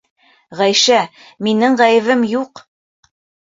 Ғәйшә, 0.61 0.97
минең 1.49 1.79
ғәйебем 1.83 2.27
юҡ! 2.35 2.65